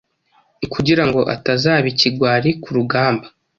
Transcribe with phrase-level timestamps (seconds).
[0.73, 3.25] kugira ngo atazaba ikigwari ku rugamba